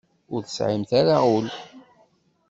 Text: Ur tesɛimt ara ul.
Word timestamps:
Ur 0.33 0.41
tesɛimt 0.43 0.91
ara 0.99 1.17
ul. 1.35 1.47